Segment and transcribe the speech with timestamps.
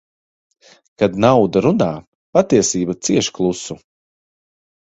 [1.01, 1.91] Kad nauda runā,
[2.39, 3.81] patiesība cieš klusu.